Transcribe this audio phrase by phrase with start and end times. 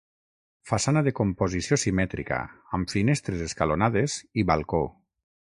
[0.69, 2.39] Façana de composició simètrica,
[2.79, 4.83] amb finestres escalonades i balcó.